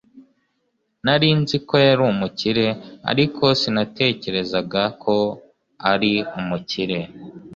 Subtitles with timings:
[1.05, 2.67] Nari nzi ko yari umukire
[3.11, 5.15] ariko sinatekerezaga ko
[5.85, 6.99] yari umukire